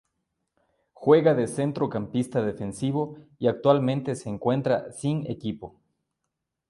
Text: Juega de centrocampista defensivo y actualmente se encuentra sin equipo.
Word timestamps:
Juega 0.93 1.35
de 1.35 1.45
centrocampista 1.45 2.41
defensivo 2.43 3.19
y 3.37 3.45
actualmente 3.45 4.15
se 4.15 4.29
encuentra 4.29 4.91
sin 4.91 5.29
equipo. 5.29 5.79